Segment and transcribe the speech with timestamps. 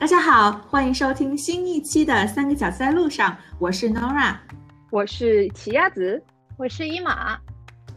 [0.00, 4.36] 大家好，欢迎收听新一期的《三个小子在路上》，我是 Nora，
[4.90, 6.22] 我是奇亚子，
[6.56, 7.36] 我是伊玛。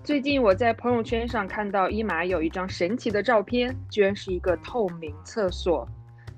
[0.03, 5.87] 最近我在朋友圈上看到伊玛有一张神奇的照片，居然是一个透明厕所，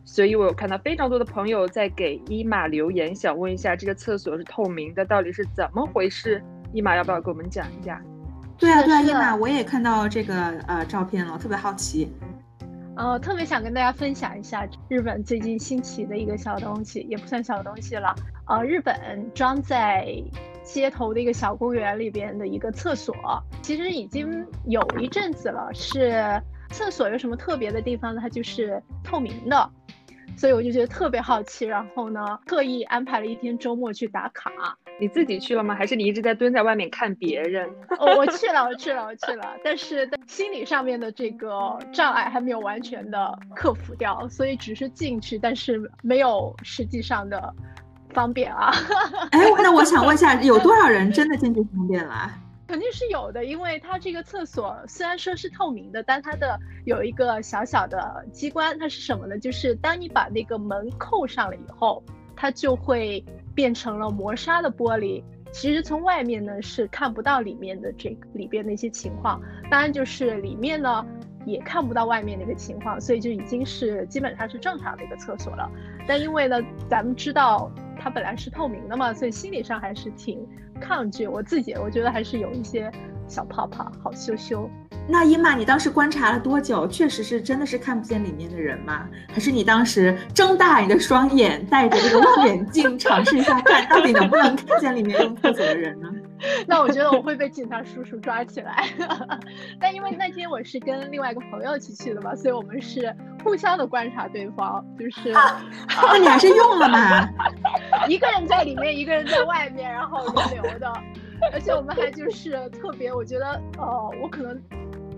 [0.03, 6.43] 所以我有看到非常多的朋友在给伊玛留言，想问一下这个厕所是透明的，到底是怎么回事？
[6.73, 8.01] 伊玛要不要给我们讲一下？
[8.57, 10.35] 对啊，对啊，伊玛，我也看到这个
[10.67, 12.11] 呃照片了，特别好奇。
[12.95, 18.13] 呃，特别想跟大家分享一下日本最近新奇的一个小东西，也不算小东西了。
[18.47, 18.95] 呃，日本
[19.33, 20.07] 装在
[20.63, 23.15] 街头的一个小公园里边的一个厕所，
[23.63, 25.71] 其实已经有一阵子了。
[25.73, 28.21] 是厕所有什么特别的地方呢？
[28.21, 29.69] 它就是透明的。
[30.35, 34.51] 所以我就觉得特别好奇，然后呢，特意安排了一天周末去打卡。
[34.99, 35.75] 你自己去了吗？
[35.75, 37.67] 还是你一直在蹲在外面看别人？
[37.99, 39.55] 哦，我去了，我去了，我去了。
[39.63, 47.53] 但是心理上面的这个障碍还没有完全的克服掉，所以只是进去，但是没有实际上的
[48.13, 48.71] 方便啊。
[49.31, 52.31] 哎，那我想问一下，有 多少人真的进去方便了？
[52.65, 59.37] 肯定是有的，因为它这个厕所虽然说是透明的，但它的有一个小小的机关，它是什么呢？
[59.37, 62.01] 就是当你把那个门扣上了以后，
[62.35, 63.23] 它就会
[63.53, 65.23] 变成了磨砂的玻璃。
[65.51, 71.05] 其实从外面呢是看不到里面的这个里边的一些情况，当然就是里面呢
[71.45, 75.69] 也看不到外面的一个情况，所以就已经是基本上是正常的一个厕所了。
[76.07, 76.59] 但因为呢，
[76.89, 80.45] 咱们知道它本来是透明的嘛，所以心理上还是挺。
[80.81, 82.91] 抗拒我自己，我觉得还是有一些
[83.27, 84.69] 小泡泡，好羞羞。
[85.05, 86.87] 那伊玛，你当时观察了多久？
[86.87, 89.05] 确实是真的是看不见里面的人吗？
[89.33, 96.07] 还是你当时睁大你的双眼，戴着这个望远镜，尝试一下看到底能不能看见里面用厕所的人呢？
[96.67, 98.87] 那我觉得我会被警察叔叔抓起来。
[99.79, 104.85] 但因为那天我是跟另外一个朋友一起去的嘛，所以我们是互相的观察对方。
[104.97, 107.29] 就是，那你还是用了嘛？
[108.07, 110.93] 一个人在里面，一个人在外面，然后轮流的。
[111.51, 114.61] 而且我们还就是特别，我觉得，呃，我可能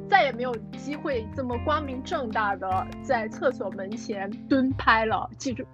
[0.10, 5.30] 再也没有机会这么光明正大的在厕所门前蹲拍了。
[5.38, 5.66] 记住，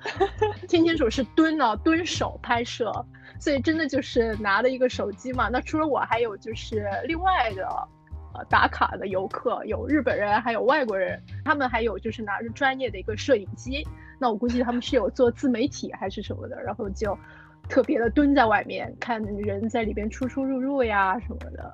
[0.67, 2.91] 听清楚是蹲了，蹲手拍摄。
[3.40, 5.50] 所以真的就是拿了一个手机嘛。
[5.50, 7.66] 那除了我，还有就是另外的，
[8.35, 13.84] 呃，打卡的游客，有日本人，还有外国人，他们还有就是拿着专业的一个摄影机。
[14.19, 17.17] 那我估计他们是有做自媒体还是什么的，然后就
[17.71, 21.73] 特别的蹲在外面看人在里边出出入入呀什么的。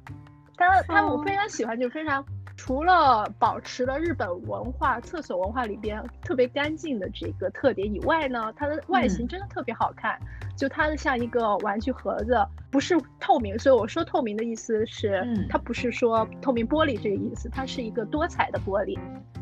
[0.87, 2.23] 他们我非常喜欢，就非常。
[2.55, 10.19] 除了保持了日本文化厕所文化里边特别干净的这个特点以外呢，它的外形真的特别好看。
[10.55, 12.35] 就它的像一个玩具盒子，
[12.71, 18.97] 不是透明，所以我说透明的意思是，它不是说透明玻璃这个意思，它是一个多彩的玻璃，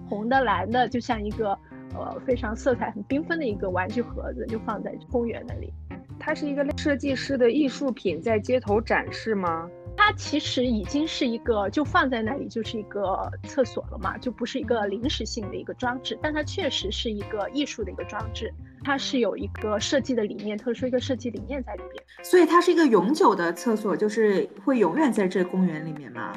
[0.10, 1.58] 红的、蓝的，就像一个
[1.94, 5.74] 呃非常色彩很缤纷的一个玩具盒子，就放在公园那里。
[6.20, 9.70] 它是一个设计师的艺术品，在街头展示吗？
[9.98, 18.54] 它其实已经是一个，就放在那里就是一个厕所了嘛，就不是一个临时性的一个装置，但它确实是一个艺术的一个装置，
[18.84, 26.34] 它是有一个设计的理念，特殊一个设计理念在里边，所以它是一个永久的厕所，就是会永远在这公园里面吗？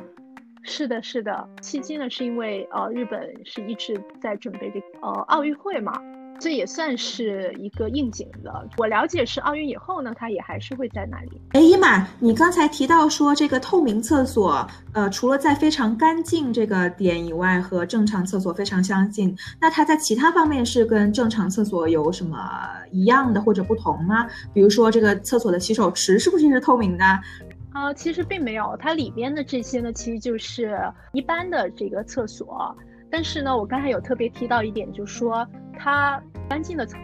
[0.62, 5.92] 是的，是的，迄今呢是因为呃日本是一直在准备这个呃奥运会嘛。
[6.40, 8.68] 这也算是一个应景的。
[8.76, 11.40] 我了解是奥运以后呢，它也还是会在那里。
[11.50, 19.36] 哎，伊玛，你刚才提到说这个透明厕所，呃，除了在非常干净这个点以外，和正常厕所非常相近。
[19.60, 22.38] 那它在其他方面是跟正常厕所有什么
[22.90, 24.28] 一样的或者不同吗？
[24.54, 27.04] 比如说这个厕所的洗手池是不是也是透明的？
[27.74, 30.80] 呃，其实并没有，它里边的这些呢，其实就是
[31.12, 32.76] 一般的这个厕所。
[33.10, 35.46] 但是呢，我刚才有特别提到一点，就是说
[35.78, 37.00] 它干净的层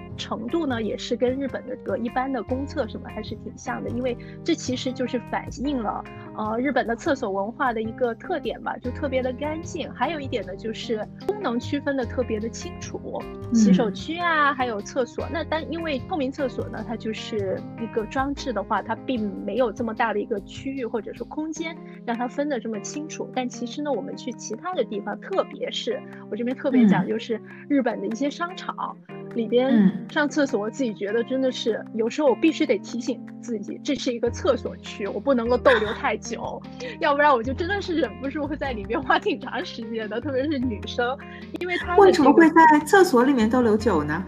[0.48, 6.04] 度呢，也是跟日本的个一般的公厕什么还是挺像的，因为这其实就是反映了。
[6.36, 9.92] 呃，日本的厕所文化的一个特点吧，就特别的干净。
[9.92, 13.22] 还有一点呢，就是功能区分的特别的清楚，
[13.52, 15.24] 洗手区啊，还有厕所。
[15.32, 23.30] 那但因为透明厕所呢，它就是一个装置的话，它并没有这么大的一个区域或者说空间让它分的这么清楚。
[23.34, 26.00] 但其实呢，我们去其他的地方，特别是
[26.30, 28.96] 我这边特别讲，就是日本的一些商场。
[29.34, 36.62] 里边上厕所，我自己觉得真的是有时候我必须得提醒自己，这是一个厕所区，我不能够逗留太久，
[37.00, 41.16] 要不然我就真的是忍不住会在里面花挺长时间的，特别是女生，
[41.60, 44.24] 因为她为什么会在厕所里面逗留久呢？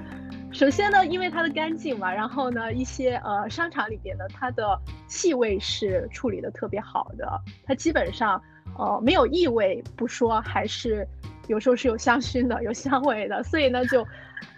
[0.51, 7.29] 首先呢，因为它的干净嘛，然后呢，一些呃商场里边呢它的气味是处理的特别好的，
[7.65, 8.41] 它基本上
[8.79, 11.07] 呃没有异味不说，还是。
[11.47, 14.07] 有时候是有香薰的， 有香味的，所以呢，就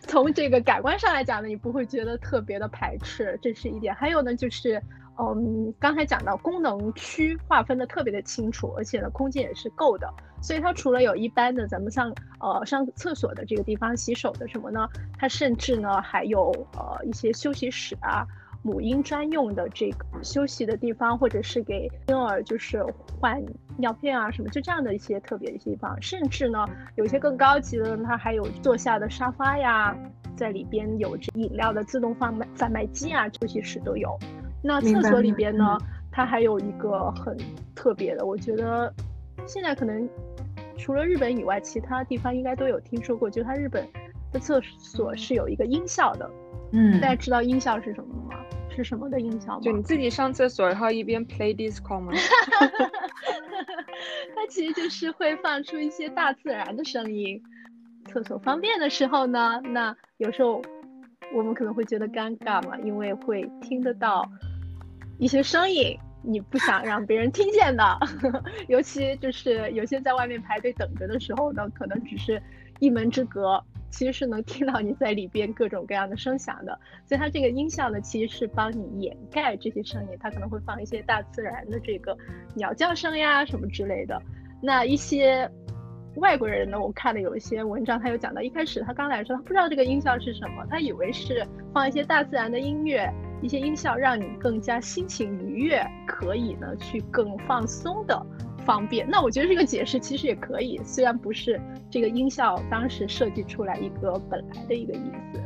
[0.01, 3.95] 从这个感官上来讲呢，你不会觉得特别的排斥，这是一点。
[3.95, 4.83] 还有呢，就是。
[5.21, 10.09] 嗯，刚才讲到功能区划分的特别的清楚，而且呢空间也是够的，
[10.41, 14.89] 所以它除了有一般的咱们上呃上厕所的这个地方洗手的什么呢，
[15.19, 18.25] 它甚至呢还有呃一些休息室啊，
[18.63, 22.85] 母婴专用的这个休息的地方，或者是给婴儿就是
[23.21, 23.43] 换
[23.77, 26.67] 尿片啊什么，就这样的一些特别的地方，甚至呢
[26.97, 29.97] 有些更高级的，它还有坐下的沙发呀，
[30.37, 34.19] 在里边有这饮料的自动贩卖贩卖机啊，休息室都有。
[34.63, 35.79] 那厕所里边呢，
[36.11, 37.37] 它还有一个很
[37.75, 38.93] 特别的，我觉得
[39.47, 40.09] 现在可能
[40.77, 43.87] 除了日本以外，其他地方应该都有听说过，就它日本
[44.33, 46.29] 的厕所是有一个音效的。
[46.29, 46.48] 嗯，
[47.01, 48.37] 大家知道音效是什么吗？
[48.71, 49.61] 是什么的音效吗？
[49.63, 52.13] 就你自己上厕所，然后一边 play disco 吗？
[54.35, 57.43] 它其实就是会放出一些大自然的声音。
[58.07, 60.63] 厕所方便的时候呢，那有时候
[61.35, 64.29] 我们可能会觉得尴尬嘛，因为会听得到。
[65.19, 67.85] 一些声音你不想让别人听见的，
[68.69, 72.41] 尤其就是有些在外面排队等着的时候呢，可能只是
[72.79, 76.79] 一门之隔，其实是能听到你在里边各种各样的声响的。
[77.07, 82.17] 所以它这个音效呢，其实是帮你掩盖这些声音，它可能会放一些大自然的这个
[82.55, 84.21] 鸟叫声呀什么之类的。
[84.63, 85.51] 那一些
[86.17, 93.09] 外国人呢，我看了有一些文章，他有讲到，一开始他刚来的时候，他不知道这个音效是什么，他以为是放一些大自然的音乐。
[93.41, 98.21] 一些音效让你更加心情愉悦，可以呢去更放松的
[98.69, 99.09] 方便。
[99.09, 101.59] 那我觉得这个解释其实也可以，虽然不是
[101.91, 105.41] 这个音效当时设计出来一个本来的一个意思。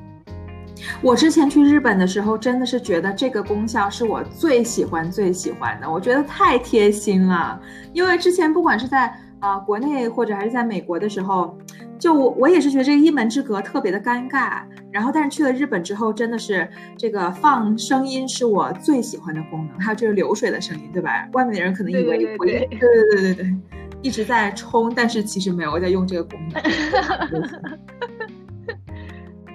[1.00, 7.60] 我之前去日本的时候，真的是觉得这个功效是我最喜欢最喜欢的，我觉得太贴心了。
[7.92, 11.54] 因为之前不管是在啊国内或者还是在美国的时候。
[11.98, 16.68] 就我我也是觉得这个一门之隔特别的尴尬，然后但是去了日本之后，真的是
[16.98, 21.28] 这个放声音是我最喜欢的功能，还有就是流水的声音，对吧？
[21.34, 22.78] 外面的人可能以为我对对
[23.12, 23.54] 对对对，
[24.02, 26.60] 一直在冲，但是其实没有我在用这个功能。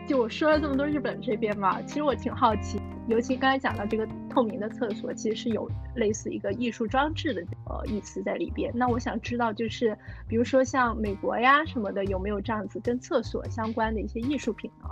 [0.07, 8.71] 就我说了这么多日本这边嘛，其实我挺好奇，尤其刚才讲到这个透明的厕所，其实是有类似一个艺术装置的呃意思在里边。
[8.74, 14.89] 那我想知道，就是比如说像美国呀什么的，有没有这样子跟厕所相关的一些艺术品呢？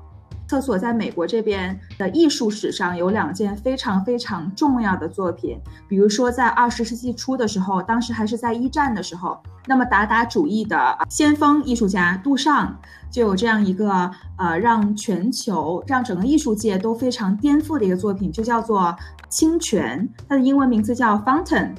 [0.48, 12.78] 厕所在美国这边的艺术史上有两件非常非常重要的作品，比如说在二十世纪初的时候，当时还是在一战的时候，那么达达主义的先锋艺术家杜尚
[13.10, 18.96] 就有这样一个呃让全球让整个艺术界都非常颠覆的一个作品，就叫做
[19.30, 21.72] 清泉，它的英文名字叫 Fountain。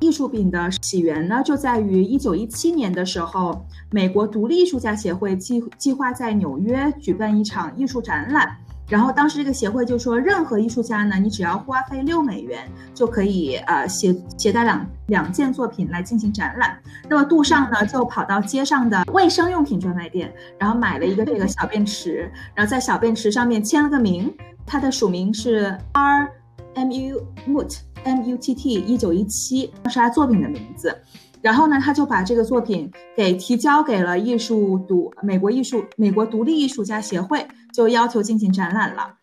[0.00, 8.56] 艺术品的起源呢，就在于一九一七年的时候，美国独立艺术家协会计计划在纽约举办一场艺术展览。
[8.86, 16.76] 然后当时这个协会就说，任何艺术家呢，你只要花费六美元就可以呃携携带两两件作品来进行展览。
[17.08, 24.30] 那么杜尚呢，就跑到街上的卫生用品专卖店，然后买了一个这个小便池，然后在小便池上面签了个名，
[24.66, 26.28] 他的署名是 R
[26.74, 27.78] M U Mout。
[28.04, 30.96] M U T T 一九一七是他作品的名字，
[31.42, 39.14] 然后呢，他就把这个作品给提交给了艺术独美国艺术美国独立艺术家协会，就要求进行展览了。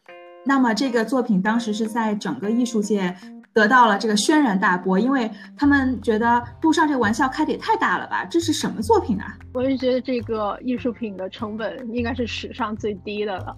[0.44, 3.16] 那么这个作品当时是在整个艺术界
[3.54, 9.38] 得到了这个轩然大波，因为他们觉得杜尚这个玩笑开的也太大了吧，这是什么作品啊？
[9.54, 13.56] 我就觉得这个艺术品的成本应该是史上最低的了。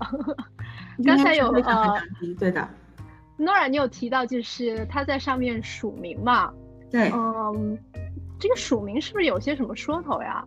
[1.06, 2.02] 刚才有呃，
[2.38, 2.68] 对的。
[3.38, 6.52] Nora，你有提到就是他在上面署名嘛？
[6.92, 7.78] 对，嗯，
[8.40, 10.44] 这个署名是不是有些什么说头呀？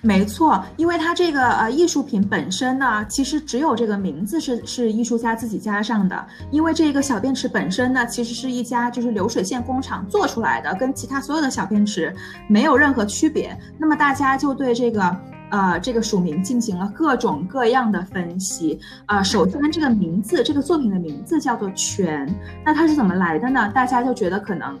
[0.00, 6.26] 没错，因为它这个呃艺术品本身呢，其实只有这个名字是是艺术家自己加上的。
[6.52, 12.14] 因为这个小便池本身呢，其实是一家就是流水线工厂做出来的，跟其他所有的小便池
[12.48, 13.58] 没有任何区别。
[13.76, 15.16] 那么大家就对这个。
[15.50, 18.78] 呃，这个署名进行了各种各样的分析。
[19.06, 22.28] 啊，首先这个名字，这个作品的名字叫做“泉”，
[22.64, 23.70] 那它是怎么来的呢？
[23.74, 24.78] 大家就觉得可能，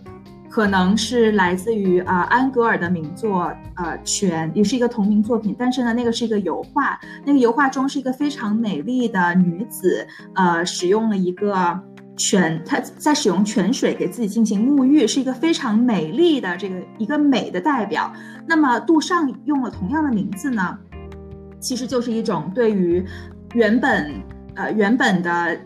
[0.48, 5.54] 可能是来自于啊安格尔的名作呃《泉》，也是一个同名作品。
[5.58, 11.80] 但是呢，那个是一个油画，那个油画中是一个非常美丽的女子，呃，使用了一个。
[12.16, 18.12] 泉，他在使用泉水给自己进行沐浴，是一个非常美丽的这个一个美的代表。
[18.46, 20.78] 那么杜尚用了同样的名字呢，
[21.58, 23.04] 其实就是一种对于
[23.54, 24.12] 原本
[24.54, 25.58] 呃原本的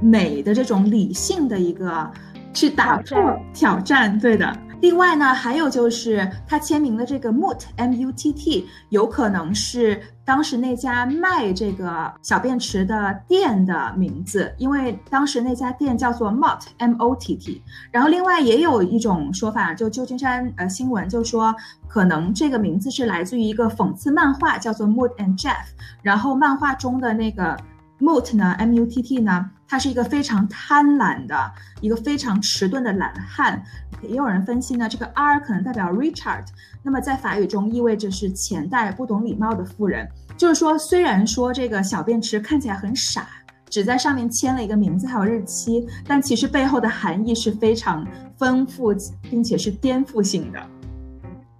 [0.00, 2.10] 美的这种理性的一个
[2.52, 4.18] 去打破挑战。
[4.18, 17.62] 对的，另外呢，还有就是他签名的这个 Mutt M U T T，有可能是当时那家卖这个小便池的店的名字，因为当时那家店叫做 Mott M O T T。
[17.92, 21.54] 然后另外也有一种说法，就旧金山呃新闻就说，
[21.86, 25.64] 可能这个名字是来自于一个讽刺漫画，叫做 Mutt and Jeff。
[26.02, 27.56] 然后漫画中的那个
[28.02, 33.62] Mutt 呢，M U T T 呢，他是一个非常贪婪的一个非常迟钝的懒汉。
[34.02, 36.46] 也有人分析呢，这个 R 可能代表 Richard，
[36.82, 40.08] 那么在法语中意味着是钱袋、不懂礼貌的富人。
[40.36, 43.28] 就是说，虽然说这个小便池看起来很傻，
[43.70, 48.04] 只在上面签了一个名字还有日期，但其实背后的含义是非常
[48.36, 48.92] 丰富，
[49.30, 50.58] 并且是颠覆性的。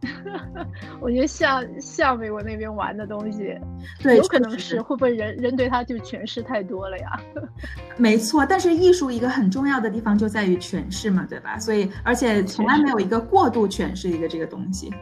[1.00, 3.56] 我觉得像像美国那边玩的东西，
[4.02, 7.20] 对，有可能是会不会人人对他就诠释太多了呀？
[7.96, 11.58] 没错，但是艺术一个很重要的地方就在于诠释嘛，对吧？
[11.58, 14.92] 所以而且从来没有一个过度诠释一个这个东西。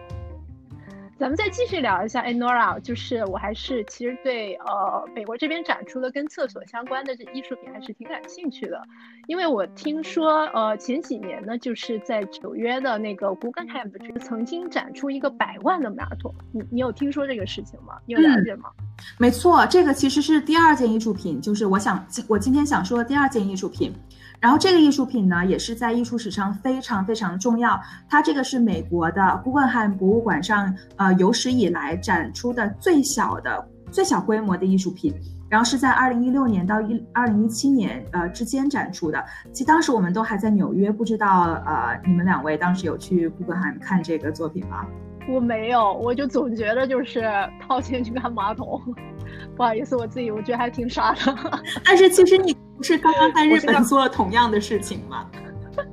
[1.21, 8.83] 咱们再继续聊一下 Anora，就是我还是其实对呃美国这边展出的跟厕所相关的这艺术品还是挺感兴趣的，
[9.27, 17.99] 因为我听说呃前几年呢就是在纽约的那个 Guggenheim 曾经展出一个百万的马桶，你你有听说这个事情吗？
[18.07, 18.71] 你有了解吗？
[19.19, 23.93] 没错，这个其实是第二件艺术品，就是我想我今天想说的第二件艺术品。
[24.41, 27.79] 然后这个艺术品呢，也是在艺术史上非常非常重要。
[28.09, 35.15] 它这个是美国的古根汉博物馆上，呃，有史以来展出的最小的、最小规模的艺术品。
[35.51, 39.21] 然后是在二零一六年到一二零一七年，呃之间展出的。
[39.53, 44.87] 其实当时我们都还在纽约，不知道呃你们两位当时有去古根汉看这个作品吗？
[45.29, 47.29] 我没有，我就总觉得就是
[47.61, 48.81] 掏钱去看马桶。
[49.57, 51.37] 不好意思，我自己我觉得还挺傻的。
[51.85, 55.31] 但是其实你不是刚刚在日本做了同样的事情吗？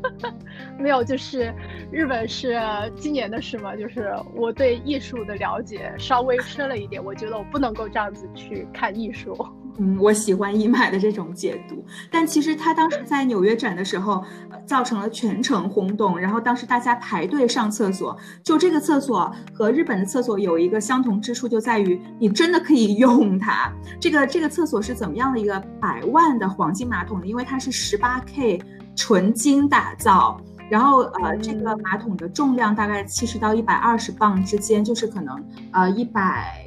[0.80, 1.54] 没有，就是
[1.92, 2.58] 日本是
[2.96, 9.36] 今年的事嘛，就是我对艺术的了解稍微深了一点，我觉得我不能够这样子去看艺术。
[9.80, 14.24] 嗯，我喜欢伊买的这种解读，但其实他当时在纽约展的时候，
[14.66, 23.72] 造成了全城轰动，然后当时大家排队上厕所，就这个厕所和日本的厕所有一个相同之处，就在于你真的可以用它。
[24.00, 27.28] 这个这个厕所是怎么样的一个百万的黄金马桶呢？
[27.28, 28.60] 因为它是十八 K
[28.96, 30.42] 纯金打造，
[30.72, 36.67] 然后呃，这个马桶的重量大概七十到一百二十磅之间，就是可能呃一百。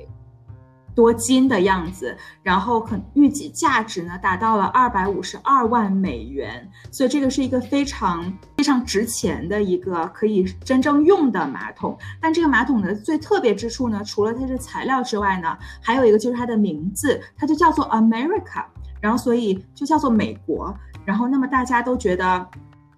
[1.01, 11.97] 多金的样子，然后可预计价值呢达到了二百五十二万美元，所以这个是一个非常非常值钱的一个可以真正用的马桶。
[12.21, 18.63] 但这个马桶的最特别之处呢，除了它的材料之外呢，还有一个就是它的名字，它就叫做 America，
[19.01, 20.77] 然后所以就叫做美国。
[21.07, 22.47] 然后那么大家都觉得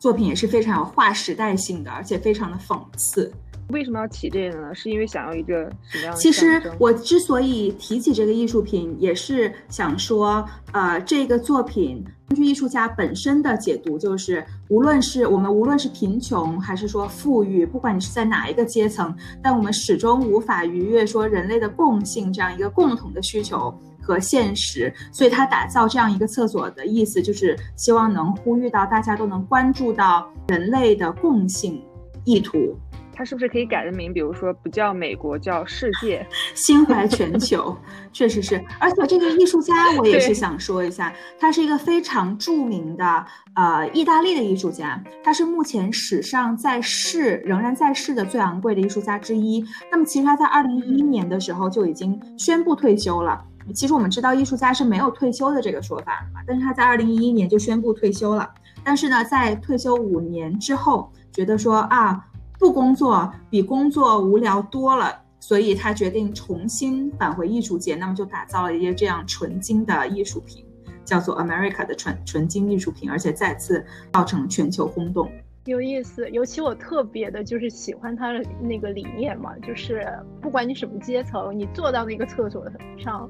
[0.00, 3.32] 作品也是非常有划时代性的，而且非常的讽刺。
[3.72, 4.74] 为什么要起这个呢？
[4.74, 6.20] 是因为想要一个什么样的？
[6.20, 24.92] 其实我之所以提起这个艺术品，也是想说，呃，这个作品根据艺术家本身的解读，就是无论是我们无论是贫穷还是说富裕，不管你是在哪一个阶层，但我们始终无法逾越说人类的共性这样一个共同的需求和现实。
[25.10, 31.82] 所以他打造这样一个厕所的意思，就是希望能呼吁到大家都能关注到人类的共性
[32.24, 32.76] 意图。
[33.22, 34.12] 它是不是可以改个名？
[34.12, 36.26] 比如说不叫美国，叫世界，
[36.56, 37.76] 心怀全球，
[38.12, 38.60] 确实是。
[38.80, 43.24] 而且这个艺术家，我也是想说一下，他是一个非常著名的
[43.54, 49.64] 呃意大利的艺术家，他是目前史上在世仍然在世的最昂贵的艺术家之一。
[49.88, 53.40] 那么其实他在二零一一年的时候就已经宣布退休了。
[53.72, 58.52] 其实我们知道艺术家是没有退休的这个说法嘛，但是他在二零一一年就宣布退休了。
[58.82, 62.20] 但是呢，在退休五年之后，觉得说啊。
[62.62, 70.64] 不工作比工作无聊多了，所以他决定重新返回艺术界，那么就打造了一些这样纯金的艺术品，
[71.04, 75.28] 叫做 America 的纯纯金艺术品，而且再次造成全球轰动。
[75.64, 80.06] 有意思，尤其我特别的就是喜欢他的那个理念嘛，就是
[80.40, 82.64] 不管你什么阶层，你坐到那个厕所
[82.96, 83.28] 上，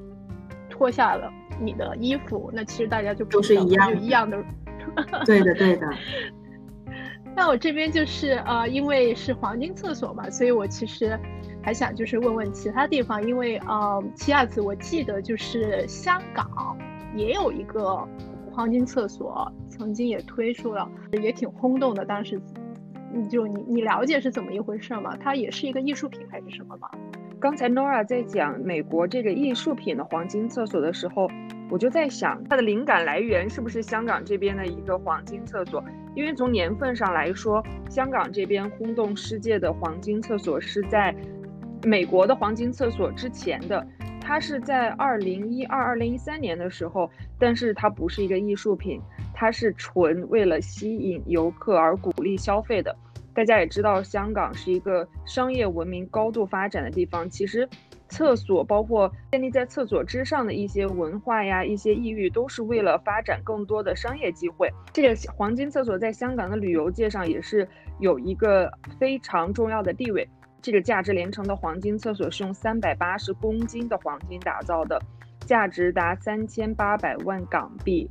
[0.69, 1.27] 脱下了
[1.59, 4.37] 你的衣服，那其实大家就都是一样一样的。
[5.25, 5.89] 对的，对的。
[7.35, 11.19] 那我这边就是呃，因为是黄金厕所嘛，所以我其实
[11.63, 16.77] 还想就是问问其他地方，因为呃，七亚子我记得就是香港
[17.15, 18.07] 也有一个
[18.51, 20.87] 黄金厕所，曾经也推出了，
[21.23, 22.05] 也挺轰动的。
[22.05, 22.39] 当时，
[23.29, 25.17] 就你你了解是怎么一回事吗？
[25.19, 26.87] 它也是一个艺术品还是什么吗？
[27.39, 31.27] 刚才 Nora 在讲美国这个艺术品的黄金厕所的时候。
[31.73, 35.83] 我就在想，它的灵感来源是不是香港这边的一个黄金厕所？
[36.13, 41.15] 因为从年份上来说，香港这边轰动世界的黄金厕所是在
[41.83, 43.83] 美国的黄金厕所之前的，
[44.21, 49.01] 它是在二零一二、二零一三年的时候，但是它不是一个艺术品，
[49.33, 52.95] 它是纯为了吸引游客而鼓励消费的。
[53.33, 57.67] 大家也知道，香港是一个商业文明高度发展的地方，其实。
[58.13, 64.69] 厕所包括建立在厕所之上的一些文化呀，一些异域，都是为了发展更多的商业机会。
[64.93, 67.67] 这个黄金厕所在香港的旅游界上也是
[67.99, 70.29] 有一个非常重要的地位。
[70.61, 75.01] 这个价值连城的黄金厕所是用三百八十公斤的黄金打造的，
[75.47, 78.07] 价值达三千八百万港币。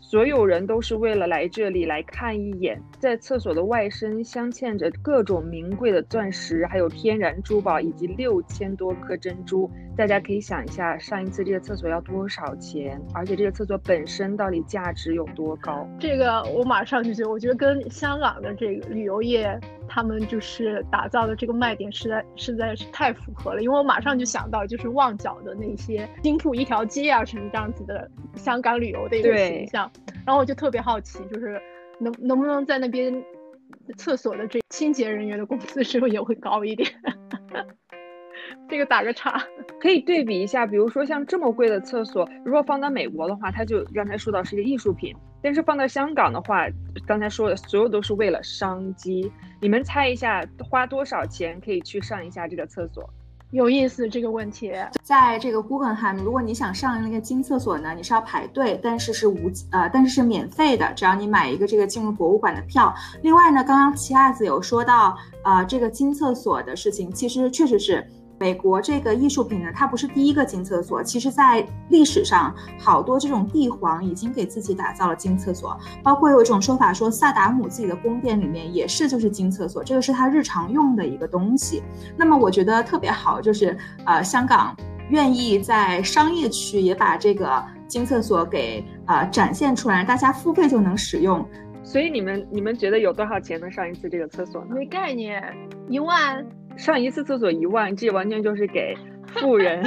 [0.00, 9.70] 所有人都是为了来这里来看一眼，在厕所的外身镶嵌着各种名贵的钻石，还有天然珠宝，以及六千多颗珍珠。
[9.96, 13.00] 大家可以想一下，上一次这个厕所要多少钱？
[13.12, 15.86] 而且这个厕所本身到底价值有多高？
[15.98, 19.60] 这个我马上就觉得，我觉得跟香港的这个旅游业。
[19.92, 23.60] 他们就是打造的这个卖点，实在实在是太符合了。
[23.60, 29.90] 因为我马上就想到，就是旺角的那些金铺一条街啊，成这样子的香港旅游的一个形象。
[30.24, 31.60] 然后我就特别好奇，就是
[31.98, 33.12] 能能不能在那边
[33.96, 36.88] 厕所的这清洁人员的工资是不是也会高一点？
[38.68, 39.42] 这个打个岔，
[39.80, 46.66] 可以对比一下，比如说像这么贵的厕所，如果放到美国的话，它就刚才说到是一个艺术品；但是放到香港的话，
[47.06, 49.30] 刚才说的所有都是为了商机。
[49.60, 53.08] 你们猜一下，花多少钱可以去上一下这个厕所？
[53.50, 62.94] 有意思这个问题，在这个 Guggenheim，如果你想上那个金厕所呢，你是要排队，但是是无呃，但是是免费的，只要你买一个这个进入博物馆的票。
[63.22, 68.06] 另外呢，刚刚齐亚子有说到啊，这个金厕所的事情，其实确实是。
[68.40, 71.02] 美国这个艺术品呢，它不是第一个金厕所。
[71.02, 81.82] 其实，在历史上，好多这种帝皇已经给自己打造了金厕所，包括有一种说法说，萨达姆自己的宫殿里面也是就是金厕所，这个是他日常用的一个东西。
[82.16, 84.74] 那么，我觉得特别好，就是呃，香港
[85.10, 91.46] 愿意在商业区也把这个金厕所给呃展现出来，大家付费就能使用。
[91.82, 94.74] 所以，你们你们觉得有多少钱能上一次这个厕所呢？
[94.74, 95.42] 没概念，
[95.90, 96.42] 一万。
[96.80, 99.84] 上一次厕所一万，这完全就是给富人，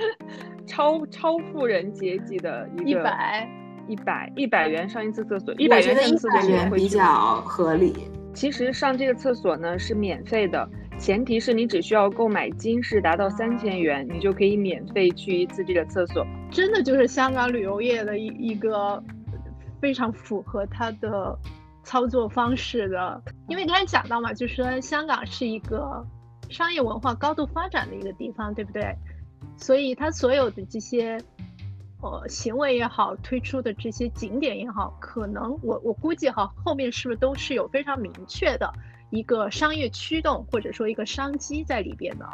[0.66, 3.48] 超超富人阶级的一个一百
[3.86, 7.04] 一百一百元上一次厕所，一百元上一次厕所比较
[7.42, 7.92] 合理。
[8.32, 10.66] 其实上这个厕所呢是免费的，
[10.98, 16.26] 前提是你只需要购买金饰达到三千元，你就可以免费去一次这个厕所。
[16.50, 19.02] 真的就是香港旅游业的一一个
[19.82, 21.38] 非常符合它的
[21.82, 26.02] 操作方式的，因为刚才讲到嘛，就是说香港是一个。
[26.52, 28.94] 商业文化高度发展的一个地方，对不对？
[29.56, 31.18] 所以它所有的这些，
[32.00, 38.72] 呃，行为也好，推出的这些景点也好，可能我我估计哈，后面是不是都是有非常明确的
[39.10, 42.26] 一个商业驱动，或者说一个商机在里边的？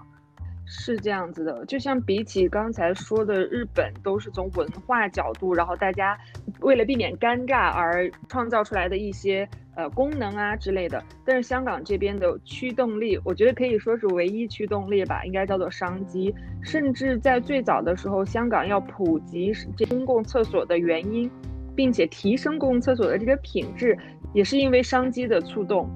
[0.70, 6.16] 是这样子的，就像比起刚才说的日本，都是从文化角度，然后大家
[6.61, 11.02] 为了避免尴尬而创造出来的一些呃功能啊之类的。
[11.24, 16.35] 但是香港这边的驱动力，我觉得可以说是唯一驱动力吧，应该叫做商机。
[16.62, 21.31] 甚至在最早的时候，香港要普及这公共厕所的原因，
[21.74, 23.96] 并且提升公共厕所的这个品质，
[24.35, 25.88] 也是因为商机的触动。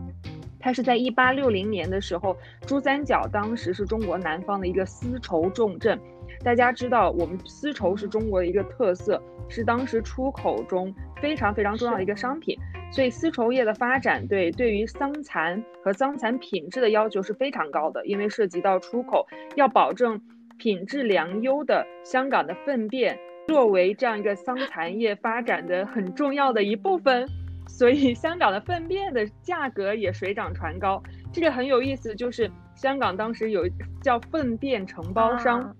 [0.62, 5.98] 它是在一八六零年的时候，珠三角当时是中国南方的一个丝绸重镇。
[6.44, 12.56] 大家知道，我们丝绸是中国的一个特色，是当时出口中非常非常重要的一个商品。
[12.90, 20.20] 所以，丝绸业的发展对对于桑蚕和桑蚕品质的要求是非常高的，因为涉及到出口，要保证
[20.58, 27.26] 品质良优的香港的粪便，作为这样一个桑蚕业发展的很重要的一部分。
[27.66, 32.14] 所以香港的粪便的价格也水涨船高，这个很有意思。
[32.14, 33.68] 就是香港当时有
[34.02, 35.74] 叫粪便承包商，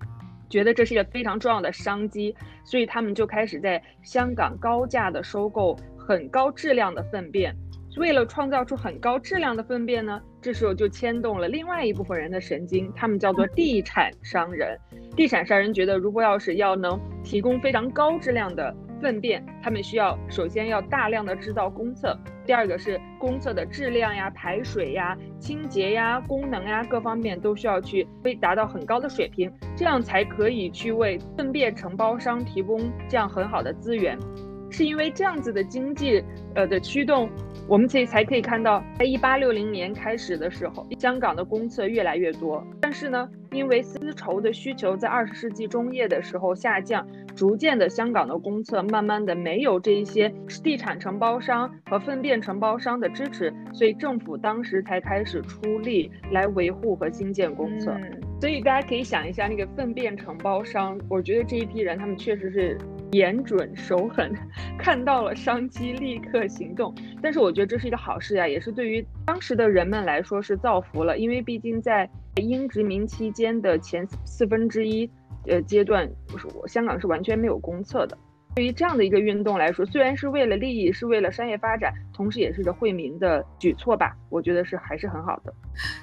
[0.49, 7.55] 觉得这是一个非常重要的商机，所以他们就开始在香港高价的收购很高质量的粪便。
[7.99, 14.79] 为了创造出很高质量的粪便呢，这时候就牵动了另外一部分人的神经，他们叫做地产商人。
[15.15, 18.75] 地产商人觉得，如果要是要能提供非常高质量的。
[19.03, 34.17] 粪便，他们需要首先要大量的制造公厕，第二个是公厕的质量呀、排水呀、清洁呀、功能呀各方面都需要去被达到很高的水平，这样才可以去为粪便承包商提供这样很好的资源。
[34.73, 37.31] 是因为这样子的经济呃的驱动，
[37.69, 43.29] 我们以才可以看到，在一八六零年开始的时候，香港的公厕越来越多，但是呢。
[43.53, 47.07] 因为丝绸的需求在二十世纪中叶的时候下降，
[47.37, 50.33] 逐渐的香港的公厕慢慢的没有这一些
[50.65, 57.95] 地产承包商和粪便承包商的支持，所以政府当时才开始出力来维护和新建公厕。
[58.41, 62.79] 所以大家可以想一下，那个粪便承包商，我觉得这一批人他们确实是。
[63.13, 64.33] 眼准手狠，
[64.79, 66.95] 看到了商机，立刻行动。
[67.23, 71.19] 但是我觉得这是一个好事呀，也是对于当时的人们来说是造福了。
[71.19, 75.09] 因为毕竟在英殖民期间的前四分之一
[75.47, 78.17] 呃阶段，是我香港是完全没有公厕的。
[78.55, 85.53] 对于这样的一个运动来说，虽然是为了利益，是为了商业发展，同时也是个惠民的举措吧，我觉得是还是很好的。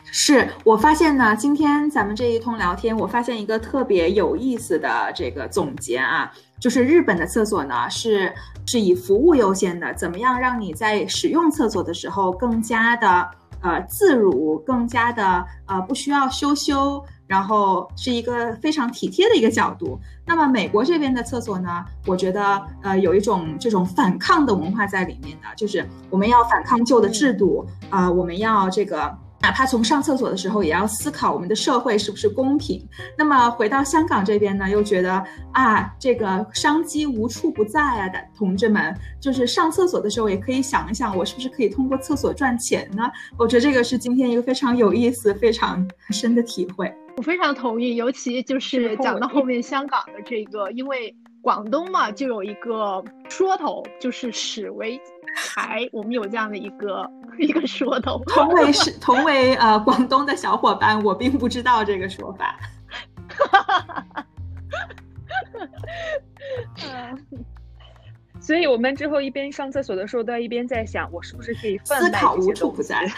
[0.03, 8.33] 是我发现呢，今天咱们这一通聊天，我发现一个特别有意思的这个总结啊，就是日本的厕所呢是
[8.65, 13.29] 是以服务优先的，怎么样让你在使用厕所的时候更加的
[13.61, 17.03] 呃自如，更加的呃不需要羞羞。
[17.29, 19.99] 然后是一个非常体贴的一个角度。
[20.25, 29.15] 那么美国这边的厕所呢，我觉得呃有一种这种反抗的文化在里面的，就是我们要反抗旧的制度啊，我们要这个。
[29.41, 32.85] 哪怕从上厕所的时候，也要思考我们的社会是不是公平。
[33.17, 35.23] 那么回到香港这边呢，又觉得
[35.53, 43.09] 啊，这个商机无处不在啊同志们，就是上厕所的时候也可以想一想，我是不是可以通过厕所赚钱呢？
[43.37, 46.93] 我觉得这个是今天一个非常有意思、非常深的体会。
[47.17, 54.99] 我非常同意，尤其就是讲到后面香港的这个，因为广东嘛，就有一个说头，就是史为
[55.35, 57.09] 财，我们有这样的一个。
[57.39, 62.59] 一个说头，同为是同为呃广东的小伙伴，我并不知道这个说法。
[68.41, 73.09] 所以，我们之后一边上厕所的时候，都要一边在想，我是不是可以思考无处不在。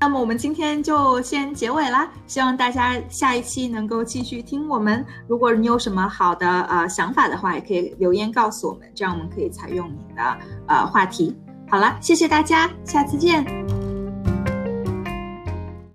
[0.00, 5.04] 那么，我们今天就先结尾啦，希望大家下一期能够继续听我们。
[5.26, 11.34] 如果你有什么好的呃想法的话，也可以留言告诉我们，这样我们可以采用你的呃话题。
[11.70, 13.83] 好了，谢谢大家，下次见。